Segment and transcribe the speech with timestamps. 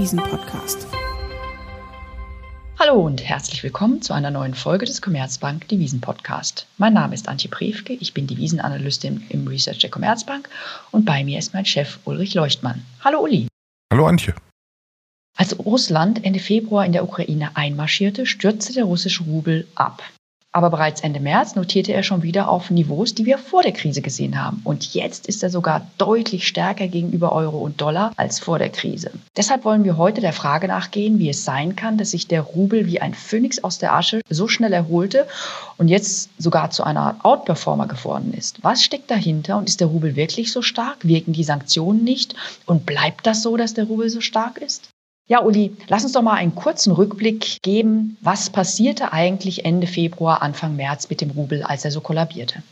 [0.00, 0.86] Devisen-Podcast.
[2.78, 6.66] Hallo und herzlich willkommen zu einer neuen Folge des Commerzbank Devisen-Podcast.
[6.78, 10.48] Mein Name ist Antje Prefke, ich bin Devisenanalystin im Research der Commerzbank
[10.90, 12.82] und bei mir ist mein Chef Ulrich Leuchtmann.
[13.04, 13.48] Hallo Uli.
[13.92, 14.34] Hallo Antje.
[15.36, 20.02] Als Russland Ende Februar in der Ukraine einmarschierte, stürzte der russische Rubel ab.
[20.52, 24.02] Aber bereits Ende März notierte er schon wieder auf Niveaus, die wir vor der Krise
[24.02, 24.60] gesehen haben.
[24.64, 29.12] Und jetzt ist er sogar deutlich stärker gegenüber Euro und Dollar als vor der Krise.
[29.36, 32.86] Deshalb wollen wir heute der Frage nachgehen, wie es sein kann, dass sich der Rubel
[32.86, 35.28] wie ein Phönix aus der Asche so schnell erholte
[35.78, 38.62] und jetzt sogar zu einer Art Outperformer geworden ist.
[38.64, 40.96] Was steckt dahinter und ist der Rubel wirklich so stark?
[41.02, 42.34] Wirken die Sanktionen nicht?
[42.66, 44.89] Und bleibt das so, dass der Rubel so stark ist?
[45.30, 48.16] Ja, Uli, lass uns doch mal einen kurzen Rückblick geben.
[48.20, 52.64] Was passierte eigentlich Ende Februar, Anfang März mit dem Rubel, als er so kollabierte?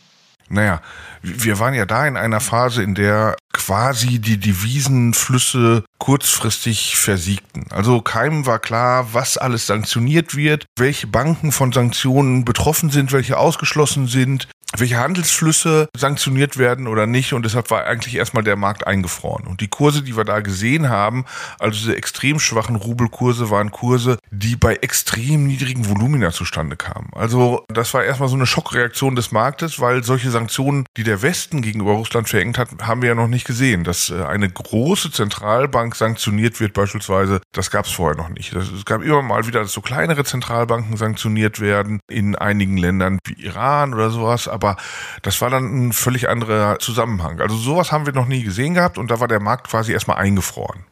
[0.48, 0.80] Naja,
[1.22, 7.66] wir waren ja da in einer Phase, in der quasi die Devisenflüsse kurzfristig versiegten.
[7.70, 13.38] Also keinem war klar, was alles sanktioniert wird, welche Banken von Sanktionen betroffen sind, welche
[13.38, 17.32] ausgeschlossen sind, welche Handelsflüsse sanktioniert werden oder nicht.
[17.32, 19.46] Und deshalb war eigentlich erstmal der Markt eingefroren.
[19.46, 21.24] Und die Kurse, die wir da gesehen haben,
[21.58, 27.10] also diese extrem schwachen Rubelkurse, waren Kurse, die bei extrem niedrigen Volumina zustande kamen.
[27.14, 31.62] Also das war erstmal so eine Schockreaktion des Marktes, weil solche Sanktionen, die der Westen
[31.62, 33.84] gegenüber Russland verhängt hat, haben wir ja noch nicht gesehen.
[33.84, 38.52] Dass äh, eine große Zentralbank sanktioniert wird beispielsweise, das gab es vorher noch nicht.
[38.52, 43.42] Es gab immer mal wieder, dass so kleinere Zentralbanken sanktioniert werden in einigen Ländern wie
[43.42, 44.76] Iran oder sowas aber
[45.22, 47.40] das war dann ein völlig anderer Zusammenhang.
[47.40, 50.16] Also sowas haben wir noch nie gesehen gehabt und da war der Markt quasi erstmal
[50.16, 50.84] eingefroren.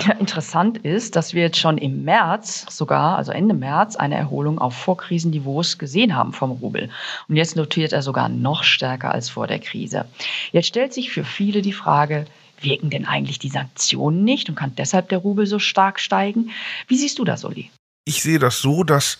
[0.00, 4.58] Ja, interessant ist, dass wir jetzt schon im März sogar, also Ende März, eine Erholung
[4.58, 6.88] auf Vorkrisenniveaus gesehen haben vom Rubel.
[7.28, 10.06] Und jetzt notiert er sogar noch stärker als vor der Krise.
[10.52, 12.24] Jetzt stellt sich für viele die Frage,
[12.60, 16.50] wirken denn eigentlich die Sanktionen nicht und kann deshalb der Rubel so stark steigen?
[16.88, 17.70] Wie siehst du das, Uli?
[18.06, 19.18] Ich sehe das so, dass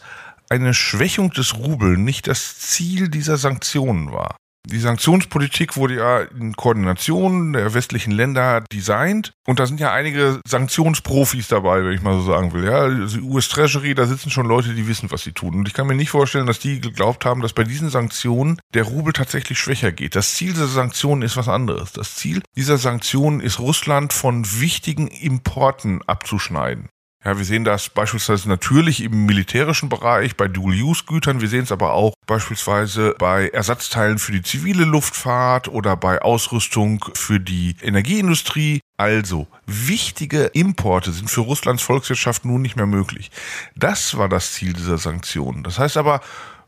[0.54, 4.36] eine Schwächung des Rubel nicht das Ziel dieser Sanktionen war.
[4.66, 10.40] Die Sanktionspolitik wurde ja in Koordination der westlichen Länder designt und da sind ja einige
[10.46, 12.64] Sanktionsprofis dabei, wenn ich mal so sagen will.
[12.64, 15.54] Ja, die US Treasury, da sitzen schon Leute, die wissen, was sie tun.
[15.54, 18.84] Und ich kann mir nicht vorstellen, dass die geglaubt haben, dass bei diesen Sanktionen der
[18.84, 20.16] Rubel tatsächlich schwächer geht.
[20.16, 21.92] Das Ziel dieser Sanktionen ist was anderes.
[21.92, 26.88] Das Ziel dieser Sanktionen ist Russland von wichtigen Importen abzuschneiden.
[27.24, 31.40] Ja, wir sehen das beispielsweise natürlich im militärischen Bereich bei Dual-Use-Gütern.
[31.40, 37.02] Wir sehen es aber auch beispielsweise bei Ersatzteilen für die zivile Luftfahrt oder bei Ausrüstung
[37.14, 38.80] für die Energieindustrie.
[38.98, 43.30] Also, wichtige Importe sind für Russlands Volkswirtschaft nun nicht mehr möglich.
[43.74, 45.62] Das war das Ziel dieser Sanktionen.
[45.62, 46.20] Das heißt aber,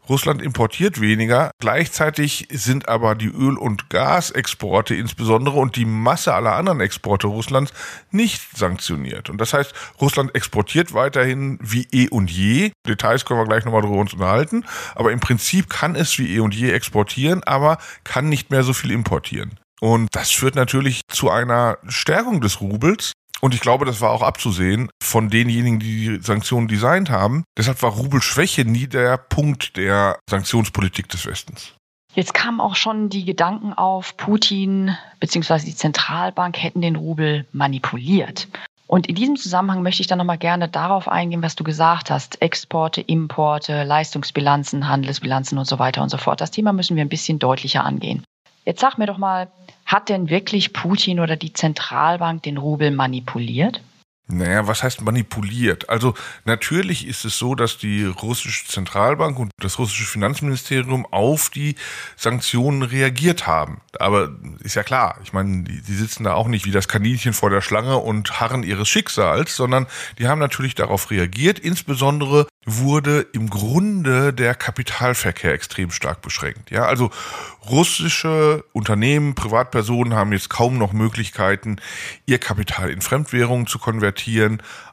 [0.08, 1.50] Russland importiert weniger.
[1.58, 7.72] Gleichzeitig sind aber die Öl- und Gasexporte insbesondere und die Masse aller anderen Exporte Russlands
[8.10, 9.30] nicht sanktioniert.
[9.30, 12.72] Und das heißt, Russland exportiert weiterhin wie eh und je.
[12.86, 14.64] Details können wir gleich nochmal drüber uns unterhalten.
[14.94, 18.72] Aber im Prinzip kann es wie eh und je exportieren, aber kann nicht mehr so
[18.72, 19.58] viel importieren.
[19.80, 23.12] Und das führt natürlich zu einer Stärkung des Rubels.
[23.40, 27.44] Und ich glaube, das war auch abzusehen von denjenigen, die die Sanktionen designt haben.
[27.56, 31.74] Deshalb war Rubelschwäche nie der Punkt der Sanktionspolitik des Westens.
[32.14, 35.66] Jetzt kamen auch schon die Gedanken auf, Putin bzw.
[35.66, 38.48] die Zentralbank hätten den Rubel manipuliert.
[38.86, 42.40] Und in diesem Zusammenhang möchte ich dann nochmal gerne darauf eingehen, was du gesagt hast.
[42.40, 46.40] Exporte, Importe, Leistungsbilanzen, Handelsbilanzen und so weiter und so fort.
[46.40, 48.24] Das Thema müssen wir ein bisschen deutlicher angehen.
[48.66, 49.48] Jetzt sag mir doch mal,
[49.86, 53.80] hat denn wirklich Putin oder die Zentralbank den Rubel manipuliert?
[54.28, 55.88] Naja, was heißt manipuliert?
[55.88, 56.14] Also
[56.44, 61.76] natürlich ist es so, dass die russische Zentralbank und das russische Finanzministerium auf die
[62.16, 63.80] Sanktionen reagiert haben.
[64.00, 67.34] Aber ist ja klar, ich meine, die, die sitzen da auch nicht wie das Kaninchen
[67.34, 69.86] vor der Schlange und harren ihres Schicksals, sondern
[70.18, 71.60] die haben natürlich darauf reagiert.
[71.60, 76.72] Insbesondere wurde im Grunde der Kapitalverkehr extrem stark beschränkt.
[76.72, 77.12] Ja, also
[77.70, 81.76] russische Unternehmen, Privatpersonen haben jetzt kaum noch Möglichkeiten,
[82.26, 84.15] ihr Kapital in Fremdwährungen zu konvertieren.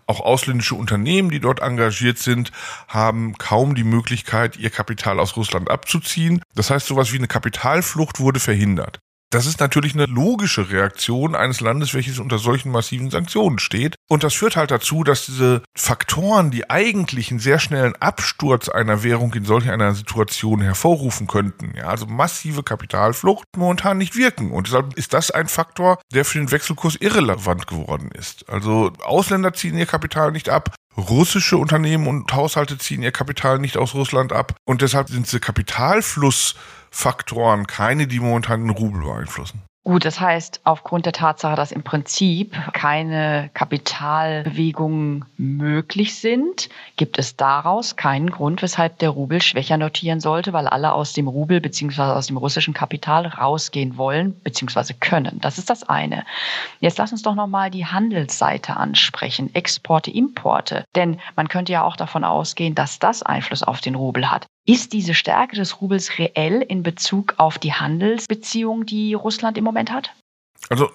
[0.05, 2.51] Auch ausländische Unternehmen, die dort engagiert sind,
[2.87, 6.41] haben kaum die Möglichkeit, ihr Kapital aus Russland abzuziehen.
[6.55, 8.99] Das heißt, sowas wie eine Kapitalflucht wurde verhindert.
[9.33, 13.95] Das ist natürlich eine logische Reaktion eines Landes, welches unter solchen massiven Sanktionen steht.
[14.07, 19.01] Und das führt halt dazu, dass diese Faktoren, die eigentlich einen sehr schnellen Absturz einer
[19.01, 24.51] Währung in solch einer Situation hervorrufen könnten, ja, also massive Kapitalflucht, momentan nicht wirken.
[24.51, 28.47] Und deshalb ist das ein Faktor, der für den Wechselkurs irrelevant geworden ist.
[28.49, 33.77] Also Ausländer ziehen ihr Kapital nicht ab, russische Unternehmen und Haushalte ziehen ihr Kapital nicht
[33.77, 34.55] aus Russland ab.
[34.65, 36.55] Und deshalb sind diese Kapitalfluss
[36.91, 39.63] Faktoren, keine, die momentan den Rubel beeinflussen.
[39.85, 47.35] Gut, das heißt, aufgrund der Tatsache, dass im Prinzip keine Kapitalbewegungen möglich sind, gibt es
[47.35, 52.01] daraus keinen Grund, weshalb der Rubel schwächer notieren sollte, weil alle aus dem Rubel bzw.
[52.01, 54.93] aus dem russischen Kapital rausgehen wollen bzw.
[54.97, 55.41] können.
[55.41, 56.23] Das ist das eine.
[56.79, 60.85] Jetzt lass uns doch nochmal die Handelsseite ansprechen, Exporte, Importe.
[60.95, 64.45] Denn man könnte ja auch davon ausgehen, dass das Einfluss auf den Rubel hat.
[64.65, 69.91] Ist diese Stärke des Rubels reell in Bezug auf die Handelsbeziehungen, die Russland im Moment
[69.91, 70.13] hat?
[70.73, 70.91] Also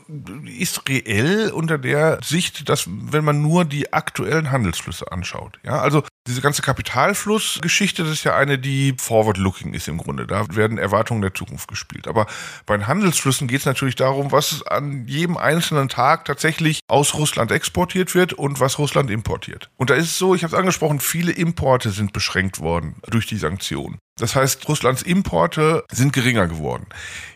[0.58, 5.60] ist reell unter der Sicht, dass wenn man nur die aktuellen Handelsflüsse anschaut.
[5.62, 10.26] Ja, also diese ganze Kapitalflussgeschichte, das ist ja eine, die forward-looking ist im Grunde.
[10.26, 12.08] Da werden Erwartungen der Zukunft gespielt.
[12.08, 12.26] Aber
[12.66, 17.52] bei den Handelsflüssen geht es natürlich darum, was an jedem einzelnen Tag tatsächlich aus Russland
[17.52, 19.70] exportiert wird und was Russland importiert.
[19.76, 23.26] Und da ist es so, ich habe es angesprochen, viele Importe sind beschränkt worden durch
[23.26, 24.00] die Sanktionen.
[24.18, 26.86] Das heißt, Russlands Importe sind geringer geworden.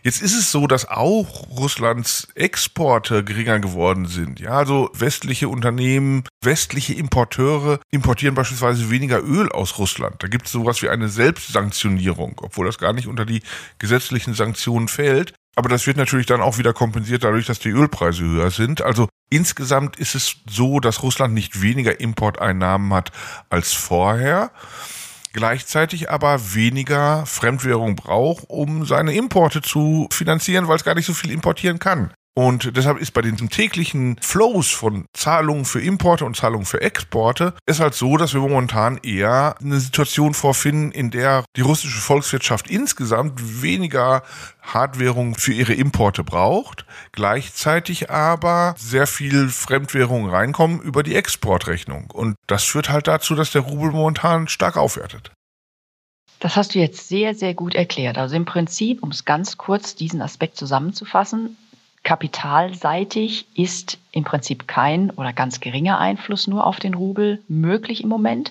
[0.02, 4.40] Jetzt ist es so, dass auch Russlands Exporte geringer geworden sind.
[4.40, 10.22] Ja, also westliche Unternehmen, westliche Importeure importieren beispielsweise weniger Öl aus Russland.
[10.22, 13.42] Da gibt es sowas wie eine Selbstsanktionierung, obwohl das gar nicht unter die
[13.78, 15.34] gesetzlichen Sanktionen fällt.
[15.54, 18.80] Aber das wird natürlich dann auch wieder kompensiert dadurch, dass die Ölpreise höher sind.
[18.80, 23.12] Also insgesamt ist es so, dass Russland nicht weniger Importeinnahmen hat
[23.50, 24.50] als vorher
[25.32, 31.14] gleichzeitig aber weniger Fremdwährung braucht, um seine Importe zu finanzieren, weil es gar nicht so
[31.14, 32.12] viel importieren kann.
[32.34, 37.52] Und deshalb ist bei den täglichen Flows von Zahlungen für Importe und Zahlungen für Exporte
[37.66, 42.70] es halt so, dass wir momentan eher eine Situation vorfinden, in der die russische Volkswirtschaft
[42.70, 44.22] insgesamt weniger
[44.62, 52.10] Hardwährung für ihre Importe braucht, gleichzeitig aber sehr viel Fremdwährung reinkommen über die Exportrechnung.
[52.12, 55.32] Und das führt halt dazu, dass der Rubel momentan stark aufwertet.
[56.40, 58.16] Das hast du jetzt sehr, sehr gut erklärt.
[58.18, 61.56] Also im Prinzip, um es ganz kurz diesen Aspekt zusammenzufassen,
[62.04, 68.08] Kapitalseitig ist im Prinzip kein oder ganz geringer Einfluss nur auf den Rubel möglich im
[68.08, 68.50] Moment.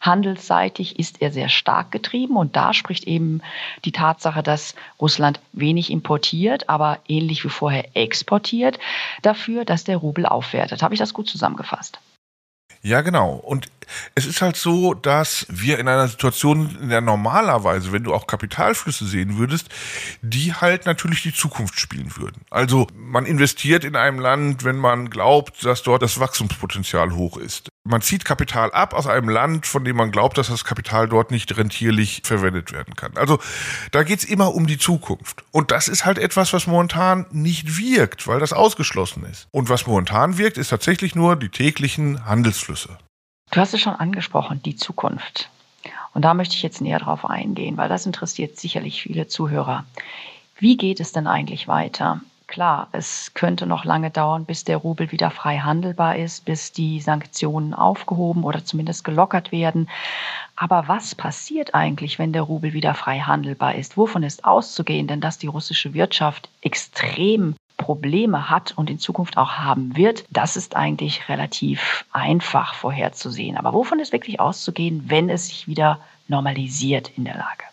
[0.00, 3.42] Handelsseitig ist er sehr stark getrieben und da spricht eben
[3.84, 8.78] die Tatsache, dass Russland wenig importiert, aber ähnlich wie vorher exportiert,
[9.22, 10.82] dafür, dass der Rubel aufwertet.
[10.82, 11.98] Habe ich das gut zusammengefasst?
[12.82, 13.34] Ja, genau.
[13.34, 13.66] Und
[14.14, 18.26] es ist halt so, dass wir in einer Situation, in der normalerweise, wenn du auch
[18.26, 19.68] Kapitalflüsse sehen würdest,
[20.22, 22.42] die halt natürlich die Zukunft spielen würden.
[22.50, 27.68] Also man investiert in einem Land, wenn man glaubt, dass dort das Wachstumspotenzial hoch ist.
[27.84, 31.32] Man zieht Kapital ab aus einem Land, von dem man glaubt, dass das Kapital dort
[31.32, 33.16] nicht rentierlich verwendet werden kann.
[33.16, 33.40] Also
[33.90, 35.44] da geht's immer um die Zukunft.
[35.50, 39.48] Und das ist halt etwas, was momentan nicht wirkt, weil das ausgeschlossen ist.
[39.50, 42.98] Und was momentan wirkt, ist tatsächlich nur die täglichen Handelsflüsse.
[43.52, 45.50] Du hast es schon angesprochen, die Zukunft.
[46.14, 49.84] Und da möchte ich jetzt näher drauf eingehen, weil das interessiert sicherlich viele Zuhörer.
[50.56, 52.22] Wie geht es denn eigentlich weiter?
[52.46, 56.98] Klar, es könnte noch lange dauern, bis der Rubel wieder frei handelbar ist, bis die
[57.00, 59.90] Sanktionen aufgehoben oder zumindest gelockert werden.
[60.56, 63.98] Aber was passiert eigentlich, wenn der Rubel wieder frei handelbar ist?
[63.98, 65.08] Wovon ist auszugehen?
[65.08, 70.56] Denn dass die russische Wirtschaft extrem Probleme hat und in Zukunft auch haben wird, das
[70.56, 73.56] ist eigentlich relativ einfach vorherzusehen.
[73.56, 77.64] Aber wovon ist wirklich auszugehen, wenn es sich wieder normalisiert in der Lage?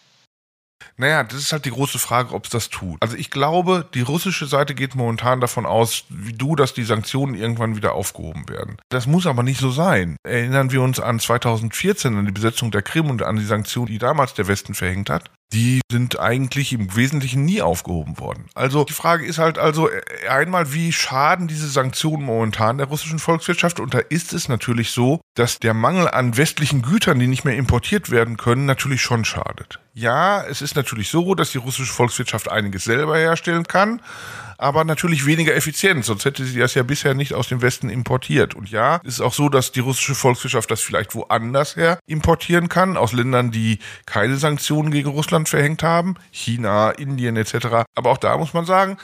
[0.98, 2.98] Naja, das ist halt die große Frage, ob es das tut.
[3.02, 7.36] Also ich glaube, die russische Seite geht momentan davon aus, wie du, dass die Sanktionen
[7.36, 8.76] irgendwann wieder aufgehoben werden.
[8.90, 10.18] Das muss aber nicht so sein.
[10.28, 13.98] Erinnern wir uns an 2014, an die Besetzung der Krim und an die Sanktionen, die
[13.98, 18.46] damals der Westen verhängt hat die sind eigentlich im Wesentlichen nie aufgehoben worden.
[18.54, 23.20] Also die Frage ist halt also äh, einmal, wie schaden diese Sanktionen momentan der russischen
[23.20, 23.80] Volkswirtschaft?
[23.80, 27.56] Und da ist es natürlich so, dass der Mangel an westlichen Gütern, die nicht mehr
[27.56, 29.80] importiert werden können, natürlich schon schadet.
[29.94, 34.02] Ja, es ist natürlich so, dass die russische Volkswirtschaft einiges selber herstellen kann
[34.60, 38.56] aber natürlich weniger effizient, sonst hätte sie das ja bisher nicht aus dem Westen importiert.
[38.56, 42.68] Und ja, es ist auch so, dass die russische Volkswirtschaft das vielleicht woanders her importieren
[42.68, 47.86] kann, aus Ländern, die keine Sanktionen gegen Russland verhängt haben, China, Indien etc.
[47.96, 48.98] Aber auch da muss man sagen,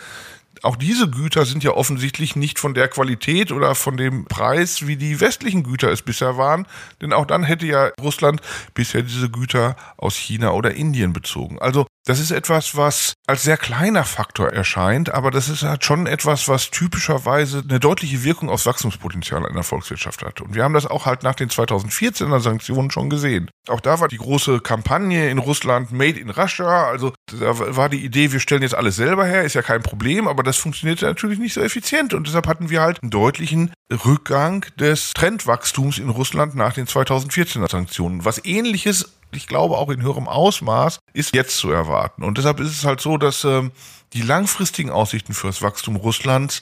[0.62, 4.95] auch diese Güter sind ja offensichtlich nicht von der Qualität oder von dem Preis, wie
[4.95, 6.67] die westlichen Güter es bisher waren.
[7.01, 8.41] Denn auch dann hätte ja Russland
[8.74, 11.59] bisher diese Güter aus China oder Indien bezogen.
[11.59, 16.05] Also das ist etwas, was als sehr kleiner Faktor erscheint, aber das ist halt schon
[16.05, 20.41] etwas, was typischerweise eine deutliche Wirkung aufs Wachstumspotenzial einer Volkswirtschaft hat.
[20.41, 23.50] Und wir haben das auch halt nach den 2014er Sanktionen schon gesehen.
[23.67, 28.05] Auch da war die große Kampagne in Russland Made in Russia, also Da war die
[28.05, 31.39] Idee, wir stellen jetzt alles selber her, ist ja kein Problem, aber das funktionierte natürlich
[31.39, 32.13] nicht so effizient.
[32.13, 33.71] Und deshalb hatten wir halt einen deutlichen
[34.05, 38.25] Rückgang des Trendwachstums in Russland nach den 2014er Sanktionen.
[38.25, 42.24] Was ähnliches, ich glaube auch in höherem Ausmaß, ist jetzt zu erwarten.
[42.24, 43.72] Und deshalb ist es halt so, dass ähm,
[44.13, 46.62] die langfristigen Aussichten für das Wachstum Russlands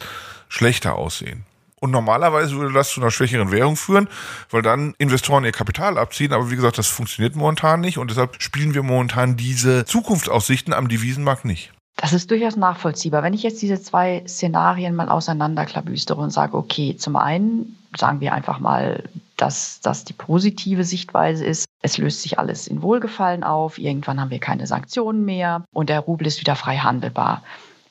[0.49, 1.45] schlechter aussehen.
[1.79, 4.07] Und normalerweise würde das zu einer schwächeren Währung führen,
[4.49, 6.31] weil dann Investoren ihr Kapital abziehen.
[6.31, 7.97] Aber wie gesagt, das funktioniert momentan nicht.
[7.97, 11.73] Und deshalb spielen wir momentan diese Zukunftsaussichten am Devisenmarkt nicht.
[11.97, 13.21] Das ist durchaus nachvollziehbar.
[13.21, 18.33] Wenn ich jetzt diese zwei Szenarien mal auseinanderklabüstere und sage, okay, zum einen sagen wir
[18.33, 19.03] einfach mal,
[19.43, 21.65] dass das die positive Sichtweise ist.
[21.81, 23.77] Es löst sich alles in Wohlgefallen auf.
[23.77, 27.43] Irgendwann haben wir keine Sanktionen mehr und der Rubel ist wieder frei handelbar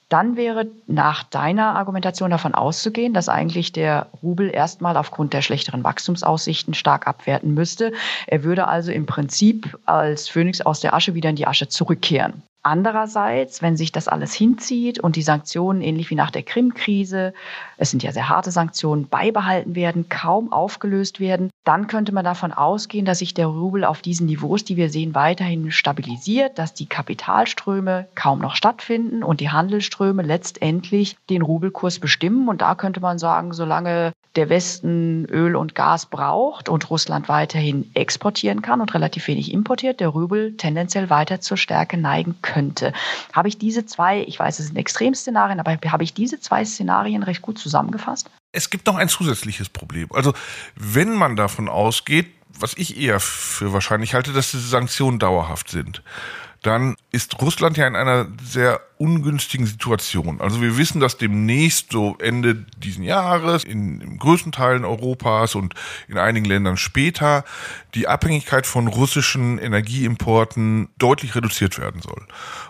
[0.08, 5.84] dann wäre nach deiner Argumentation davon auszugehen, dass eigentlich der Rubel erstmal aufgrund der schlechteren
[5.84, 7.92] Wachstumsaussichten stark abwerten müsste.
[8.26, 12.42] Er würde also im Prinzip als Phönix aus der Asche wieder in die Asche zurückkehren.
[12.64, 17.34] Andererseits, wenn sich das alles hinzieht und die Sanktionen ähnlich wie nach der Krim-Krise,
[17.76, 22.52] es sind ja sehr harte Sanktionen, beibehalten werden, kaum aufgelöst werden, dann könnte man davon
[22.52, 26.86] ausgehen, dass sich der Rubel auf diesen Niveaus, die wir sehen, weiterhin stabilisiert, dass die
[26.86, 32.48] Kapitalströme kaum noch stattfinden und die Handelsströme letztendlich den Rubelkurs bestimmen.
[32.48, 37.90] Und da könnte man sagen, solange der Westen Öl und Gas braucht und Russland weiterhin
[37.94, 42.92] exportieren kann und relativ wenig importiert, der Rubel tendenziell weiter zur Stärke neigen könnte.
[43.32, 47.22] Habe ich diese zwei, ich weiß, es sind Extremszenarien, aber habe ich diese zwei Szenarien
[47.22, 48.30] recht gut zusammengefasst?
[48.52, 50.08] Es gibt noch ein zusätzliches Problem.
[50.12, 50.32] Also
[50.76, 52.26] wenn man davon ausgeht,
[52.58, 56.02] was ich eher für wahrscheinlich halte, dass diese Sanktionen dauerhaft sind
[56.62, 60.40] dann ist Russland ja in einer sehr ungünstigen Situation.
[60.40, 65.74] Also wir wissen, dass demnächst so Ende diesen Jahres in, in größten Teilen Europas und
[66.06, 67.44] in einigen Ländern später
[67.94, 72.24] die Abhängigkeit von russischen Energieimporten deutlich reduziert werden soll.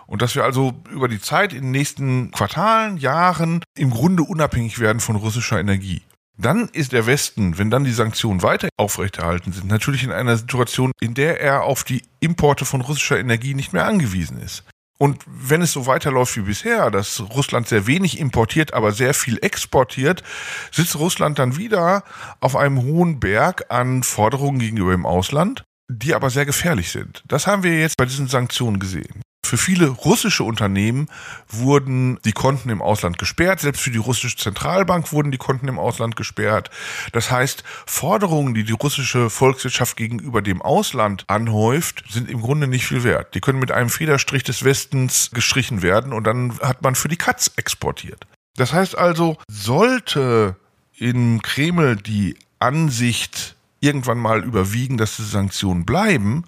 [0.07, 4.79] Und dass wir also über die Zeit in den nächsten Quartalen, Jahren im Grunde unabhängig
[4.79, 6.01] werden von russischer Energie.
[6.37, 10.91] Dann ist der Westen, wenn dann die Sanktionen weiter aufrechterhalten sind, natürlich in einer Situation,
[10.99, 14.63] in der er auf die Importe von russischer Energie nicht mehr angewiesen ist.
[14.97, 19.37] Und wenn es so weiterläuft wie bisher, dass Russland sehr wenig importiert, aber sehr viel
[19.41, 20.23] exportiert,
[20.71, 22.03] sitzt Russland dann wieder
[22.39, 27.23] auf einem hohen Berg an Forderungen gegenüber dem Ausland, die aber sehr gefährlich sind.
[27.27, 29.21] Das haben wir jetzt bei diesen Sanktionen gesehen.
[29.45, 31.09] Für viele russische Unternehmen
[31.49, 33.59] wurden die Konten im Ausland gesperrt.
[33.59, 36.69] Selbst für die russische Zentralbank wurden die Konten im Ausland gesperrt.
[37.11, 42.87] Das heißt, Forderungen, die die russische Volkswirtschaft gegenüber dem Ausland anhäuft, sind im Grunde nicht
[42.87, 43.35] viel wert.
[43.35, 47.17] Die können mit einem Federstrich des Westens gestrichen werden und dann hat man für die
[47.17, 48.25] Katz exportiert.
[48.55, 50.55] Das heißt also, sollte
[50.97, 56.45] im Kreml die Ansicht irgendwann mal überwiegen, dass die Sanktionen bleiben,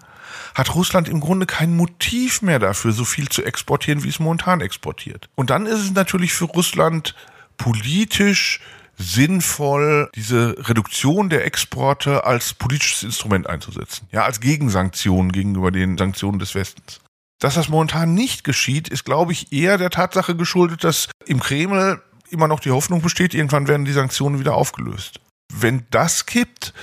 [0.53, 4.61] hat Russland im Grunde kein Motiv mehr dafür, so viel zu exportieren, wie es momentan
[4.61, 5.29] exportiert.
[5.35, 7.15] Und dann ist es natürlich für Russland
[7.57, 8.59] politisch
[8.97, 14.07] sinnvoll, diese Reduktion der Exporte als politisches Instrument einzusetzen.
[14.11, 17.01] Ja, als Gegensanktion gegenüber den Sanktionen des Westens.
[17.39, 22.01] Dass das momentan nicht geschieht, ist, glaube ich, eher der Tatsache geschuldet, dass im Kreml
[22.29, 25.19] immer noch die Hoffnung besteht, irgendwann werden die Sanktionen wieder aufgelöst.
[25.57, 26.74] Wenn das kippt,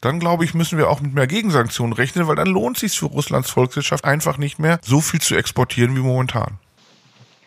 [0.00, 2.98] dann glaube ich, müssen wir auch mit mehr Gegensanktionen rechnen, weil dann lohnt es sich
[2.98, 6.58] für Russlands Volkswirtschaft einfach nicht mehr, so viel zu exportieren wie momentan.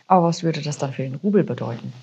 [0.07, 1.93] Aber was würde das dann für den Rubel bedeuten?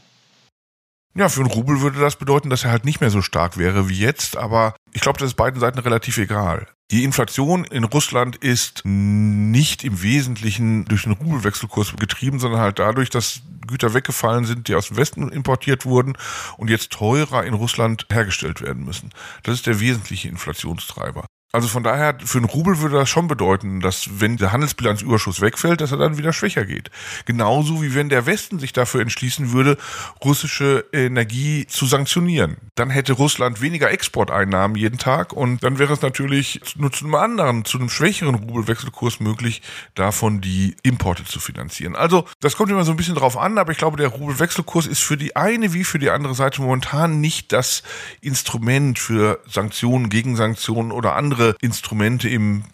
[1.14, 3.88] Ja, für einen Rubel würde das bedeuten, dass er halt nicht mehr so stark wäre
[3.88, 6.66] wie jetzt, aber ich glaube, das ist beiden Seiten relativ egal.
[6.92, 13.08] Die Inflation in Russland ist nicht im Wesentlichen durch den Rubelwechselkurs getrieben, sondern halt dadurch,
[13.08, 16.18] dass Güter weggefallen sind, die aus dem Westen importiert wurden
[16.58, 19.08] und jetzt teurer in Russland hergestellt werden müssen.
[19.42, 21.24] Das ist der wesentliche Inflationstreiber.
[21.54, 25.82] Also von daher, für einen Rubel würde das schon bedeuten, dass wenn der Handelsbilanzüberschuss wegfällt,
[25.82, 26.90] dass er dann wieder schwächer geht.
[27.26, 29.76] Genauso wie wenn der Westen sich dafür entschließen würde,
[30.24, 32.56] russische Energie zu sanktionieren.
[32.74, 37.16] Dann hätte Russland weniger Exporteinnahmen jeden Tag und dann wäre es natürlich nur zu einem
[37.16, 39.60] anderen, zu einem schwächeren Rubelwechselkurs möglich,
[39.94, 41.96] davon die Importe zu finanzieren.
[41.96, 45.02] Also das kommt immer so ein bisschen drauf an, aber ich glaube, der Rubelwechselkurs ist
[45.02, 47.82] für die eine wie für die andere Seite momentan nicht das
[48.22, 52.64] Instrument für Sanktionen, Gegensanktionen oder andere andere Instrumente im,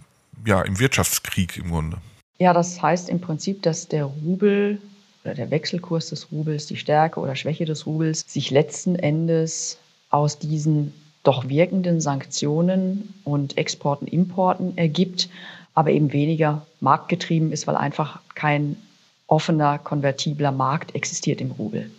[0.46, 1.98] ja, im Wirtschaftskrieg im Grunde.
[2.38, 4.80] Ja, das heißt im Prinzip, dass der Rubel
[5.24, 9.78] oder der Wechselkurs des Rubels, die Stärke oder Schwäche des Rubels sich letzten Endes
[10.10, 10.94] aus diesen
[11.24, 15.28] doch wirkenden Sanktionen und Exporten, Importen ergibt,
[15.74, 18.76] aber eben weniger marktgetrieben ist, weil einfach kein
[19.26, 21.90] offener, konvertibler Markt existiert im Rubel.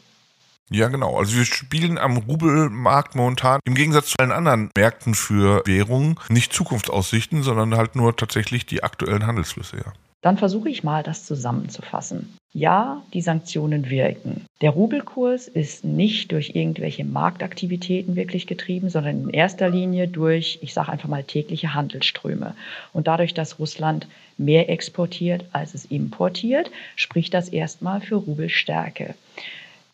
[0.69, 1.17] Ja, genau.
[1.17, 6.53] Also wir spielen am Rubelmarkt momentan im Gegensatz zu allen anderen Märkten für Währungen nicht
[6.53, 9.93] Zukunftsaussichten, sondern halt nur tatsächlich die aktuellen Handelsflüsse, ja.
[10.21, 12.37] Dann versuche ich mal, das zusammenzufassen.
[12.51, 14.45] Ja, die Sanktionen wirken.
[14.59, 20.73] Der Rubelkurs ist nicht durch irgendwelche Marktaktivitäten wirklich getrieben, sondern in erster Linie durch, ich
[20.73, 22.55] sage einfach mal, tägliche Handelsströme.
[22.91, 24.07] Und dadurch, dass Russland
[24.37, 29.15] mehr exportiert, als es importiert, spricht das erstmal für Rubelstärke.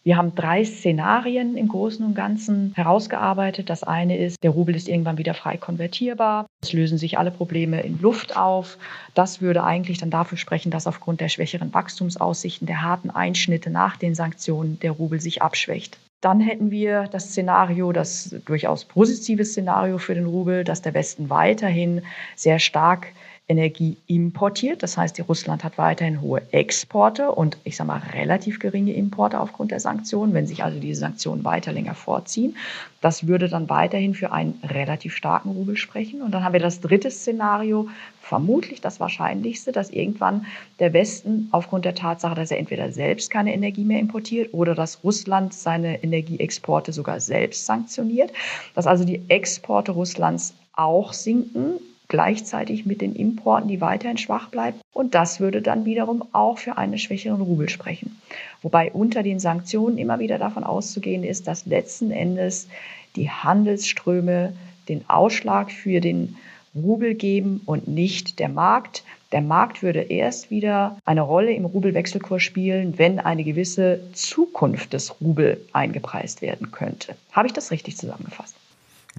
[0.05, 3.71] Wir haben drei Szenarien im Großen und Ganzen herausgearbeitet.
[3.71, 6.45] Das eine ist, der Rubel ist irgendwann wieder frei konvertierbar.
[6.62, 8.77] Es lösen sich alle Probleme in Luft auf.
[9.15, 13.97] Das würde eigentlich dann dafür sprechen, dass aufgrund der schwächeren Wachstumsaussichten, der harten Einschnitte nach
[13.97, 15.97] den Sanktionen der Rubel sich abschwächt.
[16.21, 21.31] Dann hätten wir das Szenario, das durchaus positive Szenario für den Rubel, dass der Westen
[21.31, 22.03] weiterhin
[22.35, 23.07] sehr stark
[23.47, 24.81] Energie importiert.
[24.81, 29.39] Das heißt, die Russland hat weiterhin hohe Exporte und ich sage mal relativ geringe Importe
[29.39, 30.33] aufgrund der Sanktionen.
[30.33, 32.57] Wenn sich also diese Sanktionen weiter länger vorziehen,
[33.01, 36.23] das würde dann weiterhin für einen relativ starken Rubel sprechen.
[36.23, 37.87] Und dann haben wir das dritte Szenario,
[38.19, 40.47] vermutlich das wahrscheinlichste, dass irgendwann
[40.79, 45.03] der Westen aufgrund der Tatsache, dass er entweder selbst keine Energie mehr importiert oder dass
[45.03, 48.31] Russland seine Energieexporte sogar selbst sanktioniert,
[48.73, 54.79] dass also die Exporte Russlands auch sinken gleichzeitig mit den Importen, die weiterhin schwach bleiben.
[54.93, 58.19] Und das würde dann wiederum auch für einen schwächeren Rubel sprechen.
[58.62, 62.67] Wobei unter den Sanktionen immer wieder davon auszugehen ist, dass letzten Endes
[63.15, 64.53] die Handelsströme
[64.88, 66.38] den Ausschlag für den
[66.75, 69.03] Rubel geben und nicht der Markt.
[69.31, 75.19] Der Markt würde erst wieder eine Rolle im Rubelwechselkurs spielen, wenn eine gewisse Zukunft des
[75.21, 77.15] Rubel eingepreist werden könnte.
[77.31, 78.55] Habe ich das richtig zusammengefasst?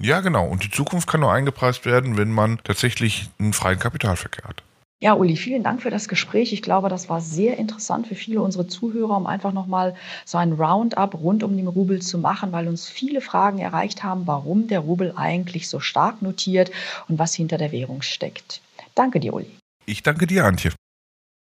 [0.01, 0.47] Ja, genau.
[0.47, 4.63] Und die Zukunft kann nur eingepreist werden, wenn man tatsächlich einen freien Kapitalverkehr hat.
[4.99, 6.55] Ja, Uli, vielen Dank für das Gespräch.
[6.55, 10.53] Ich glaube, das war sehr interessant für viele unserer Zuhörer, um einfach nochmal so ein
[10.53, 14.81] Roundup rund um den Rubel zu machen, weil uns viele Fragen erreicht haben, warum der
[14.81, 16.71] Rubel eigentlich so stark notiert
[17.09, 18.63] und was hinter der Währung steckt.
[18.95, 19.51] Danke dir, Uli.
[19.85, 20.73] Ich danke dir, Antje.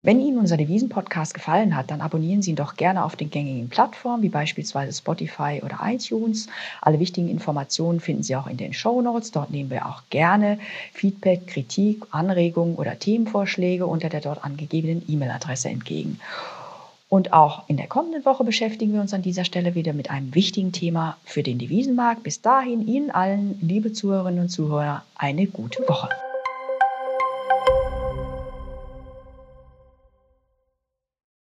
[0.01, 3.67] Wenn Ihnen unser Devisen-Podcast gefallen hat, dann abonnieren Sie ihn doch gerne auf den gängigen
[3.67, 6.47] Plattformen wie beispielsweise Spotify oder iTunes.
[6.81, 9.31] Alle wichtigen Informationen finden Sie auch in den Show Notes.
[9.31, 10.57] Dort nehmen wir auch gerne
[10.93, 16.21] Feedback, Kritik, Anregungen oder Themenvorschläge unter der dort angegebenen E-Mail-Adresse entgegen.
[17.09, 20.33] Und auch in der kommenden Woche beschäftigen wir uns an dieser Stelle wieder mit einem
[20.33, 22.23] wichtigen Thema für den Devisenmarkt.
[22.23, 26.07] Bis dahin Ihnen allen, liebe Zuhörerinnen und Zuhörer, eine gute Woche.